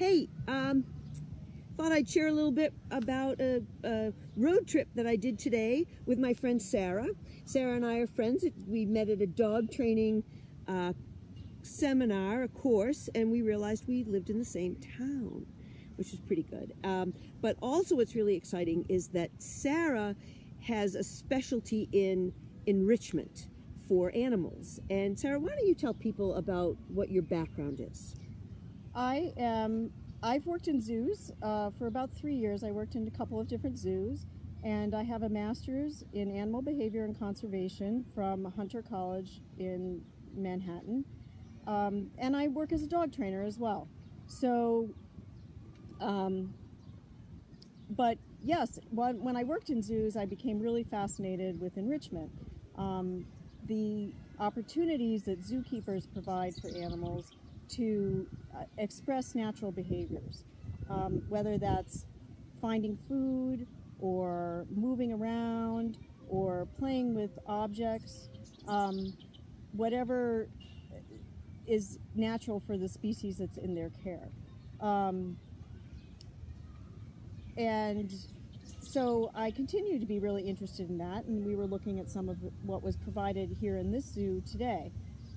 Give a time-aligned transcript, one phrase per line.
[0.00, 0.84] Hey, um,
[1.76, 5.86] thought I'd share a little bit about a, a, road trip that I did today
[6.06, 7.08] with my friend Sarah.
[7.44, 8.46] Sarah and I are friends.
[8.66, 10.24] We met at a dog training
[10.66, 10.94] uh,
[11.60, 15.44] seminar, a course, and we realized we lived in the same town,
[15.96, 16.72] which is pretty good.
[16.82, 17.12] Um,
[17.42, 20.16] but also, what's really exciting is that Sarah
[20.60, 22.32] has a specialty in
[22.64, 23.48] enrichment
[23.86, 24.80] for animals.
[24.88, 28.14] And Sarah, why don't you tell people about what your background is?
[28.94, 29.90] I am.
[30.22, 32.62] I've worked in zoos uh, for about three years.
[32.62, 34.26] I worked in a couple of different zoos,
[34.64, 40.02] and I have a master's in animal behavior and conservation from Hunter College in
[40.36, 41.04] Manhattan.
[41.66, 43.88] Um, and I work as a dog trainer as well.
[44.26, 44.90] So,
[46.00, 46.52] um,
[47.90, 52.30] but yes, when, when I worked in zoos, I became really fascinated with enrichment.
[52.76, 53.24] Um,
[53.66, 57.30] the opportunities that zookeepers provide for animals
[57.76, 60.44] to uh, express natural behaviors,
[60.88, 62.04] um, whether that's
[62.60, 63.66] finding food
[64.00, 68.28] or moving around or playing with objects,
[68.68, 69.12] um,
[69.72, 70.48] whatever
[71.66, 74.28] is natural for the species that's in their care.
[74.80, 75.36] Um,
[77.56, 78.12] and
[78.80, 82.28] so I continue to be really interested in that, and we were looking at some
[82.28, 84.90] of what was provided here in this zoo today.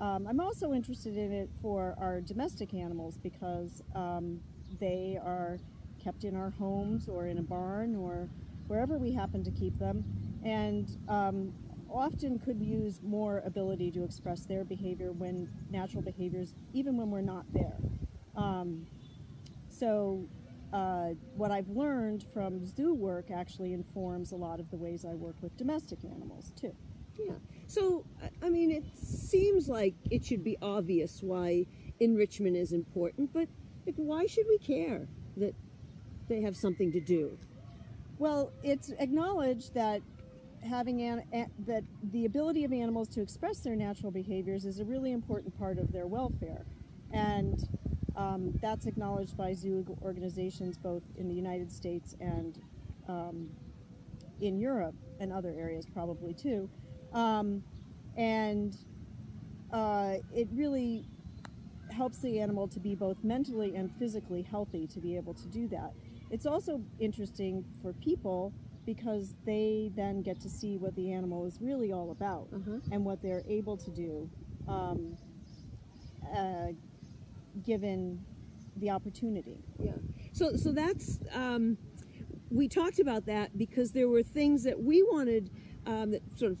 [0.00, 4.40] Um, I'm also interested in it for our domestic animals because um,
[4.78, 5.58] they are
[6.02, 8.28] kept in our homes or in a barn or
[8.68, 10.04] wherever we happen to keep them,
[10.44, 11.52] and um,
[11.90, 17.20] often could use more ability to express their behavior when natural behaviors, even when we're
[17.20, 17.76] not there.
[18.36, 18.86] Um,
[19.70, 20.28] so
[20.72, 25.14] uh, what I've learned from zoo work actually informs a lot of the ways I
[25.14, 26.74] work with domestic animals too.
[27.18, 27.32] Yeah.
[27.66, 28.04] So,
[28.42, 28.84] I mean, it
[29.28, 31.66] seems like it should be obvious why
[32.00, 33.48] enrichment is important, but
[33.86, 35.54] like, why should we care that
[36.28, 37.38] they have something to do?
[38.18, 40.02] Well, it's acknowledged that
[40.62, 41.22] having an,
[41.66, 45.78] that the ability of animals to express their natural behaviors is a really important part
[45.78, 46.64] of their welfare,
[47.12, 47.68] and
[48.16, 52.60] um, that's acknowledged by zoo organizations both in the United States and
[53.08, 53.48] um,
[54.40, 56.68] in Europe and other areas probably too.
[57.12, 57.62] Um,
[58.16, 58.76] and
[59.72, 61.04] uh, it really
[61.90, 65.66] helps the animal to be both mentally and physically healthy to be able to do
[65.68, 65.92] that.
[66.30, 68.52] It's also interesting for people
[68.84, 72.78] because they then get to see what the animal is really all about uh-huh.
[72.92, 74.30] and what they're able to do
[74.66, 75.16] um,
[76.34, 76.68] uh,
[77.66, 78.24] given
[78.76, 79.58] the opportunity.
[79.78, 79.92] Yeah.
[80.32, 81.76] So, so that's um,
[82.50, 85.50] we talked about that because there were things that we wanted
[85.86, 86.58] um, that sort of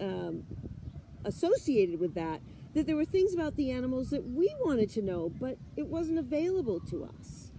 [0.00, 0.44] um,
[1.24, 2.40] associated with that,
[2.74, 6.18] that there were things about the animals that we wanted to know, but it wasn't
[6.18, 7.52] available to us.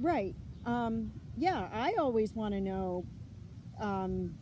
[0.00, 0.34] Right.
[0.64, 3.04] Um, yeah, I always want to know
[3.80, 4.34] um,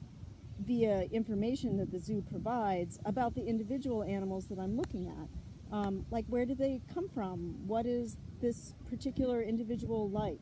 [0.65, 5.75] via information that the zoo provides about the individual animals that I'm looking at.
[5.75, 7.57] Um, like, where do they come from?
[7.67, 10.41] What is this particular individual like?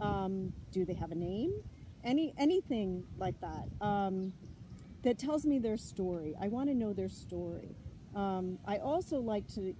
[0.00, 1.52] Um, do they have a name?
[2.02, 3.68] Any anything like that.
[5.04, 6.34] That tells me their story.
[6.40, 7.76] I want to know their story.
[8.16, 9.74] Um, I also like to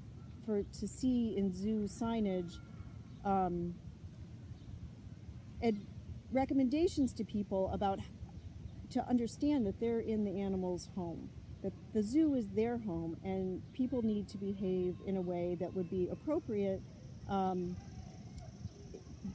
[0.45, 2.59] for to see in zoo signage
[3.25, 3.75] um,
[6.31, 8.01] recommendations to people about
[8.91, 11.31] to understand that they're in the animal's home,
[11.63, 15.73] that the zoo is their home, and people need to behave in a way that
[15.75, 16.83] would be appropriate.
[17.31, 17.77] Um,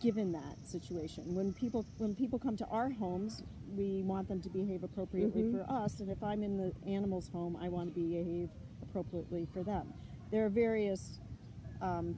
[0.02, 1.34] given that situation.
[1.34, 3.44] When people when people come to our homes,
[3.76, 5.58] we want them to behave appropriately mm-hmm.
[5.58, 8.50] for us, and if I'm in the animal's home, I want to behave
[8.82, 9.94] appropriately for them.
[10.32, 11.20] There are various
[11.82, 12.16] um,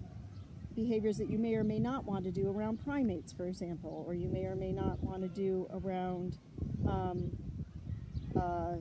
[0.76, 4.14] behaviors that you may or may not want to do around primates, for example, or
[4.14, 6.38] you may or may not want to do around
[6.88, 7.32] um,
[8.36, 8.76] uh,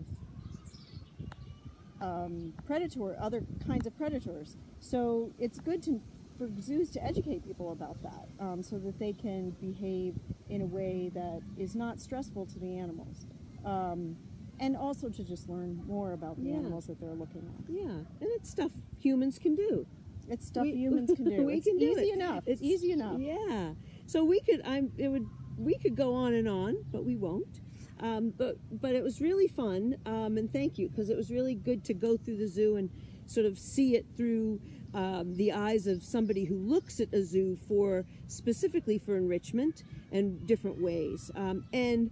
[2.01, 4.57] um, predator, other kinds of predators.
[4.81, 6.01] So it's good to
[6.41, 10.15] for zoos to educate people about that um, so that they can behave
[10.49, 13.27] in a way that is not stressful to the animals.
[13.65, 14.17] Um,
[14.59, 16.57] and also to just learn more about the yeah.
[16.57, 17.71] animals that they're looking at.
[17.71, 19.87] Yeah, and it's stuff humans can do.
[20.29, 21.45] It's stuff we, humans can do.
[21.45, 22.15] we it's can do easy it.
[22.15, 22.45] enough.
[22.47, 23.19] It's easy enough.
[23.19, 23.73] Yeah.
[24.07, 24.63] So we could.
[24.65, 24.93] I'm.
[24.97, 25.27] It would.
[25.59, 27.61] We could go on and on, but we won't.
[28.01, 31.55] Um, but but it was really fun, um, and thank you because it was really
[31.55, 32.91] good to go through the zoo and
[33.27, 34.61] sort of see it through
[34.95, 40.47] um, the eyes of somebody who looks at a zoo for specifically for enrichment and
[40.47, 41.31] different ways.
[41.37, 42.11] Um, and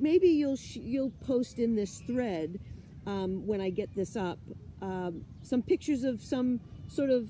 [0.00, 2.60] maybe you'll you'll post in this thread
[3.06, 4.38] um, when I get this up
[4.80, 7.28] um, some pictures of some sort of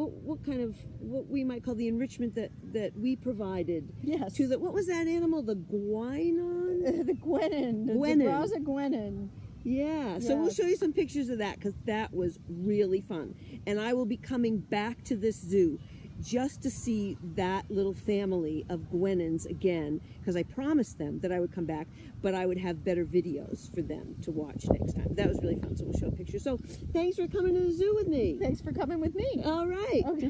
[0.00, 4.32] what what kind of what we might call the enrichment that that we provided Yes.
[4.34, 5.42] to the what was that animal?
[5.42, 6.84] The guenon.
[7.06, 8.22] the guenon, the guenon.
[8.22, 9.28] Debrowsa Gwenin.
[9.62, 13.34] Yeah, so we'll show you some pictures of that because that was really fun.
[13.66, 15.78] And I will be coming back to this zoo
[16.22, 21.40] just to see that little family of guenons again because I promised them that I
[21.40, 21.86] would come back,
[22.22, 25.08] but I would have better videos for them to watch next time.
[25.10, 26.44] That was really fun, so we'll show pictures.
[26.44, 26.58] So
[26.92, 28.38] thanks for coming to the zoo with me.
[28.40, 29.42] Thanks for coming with me.
[29.44, 30.02] All right.
[30.06, 30.18] Okay.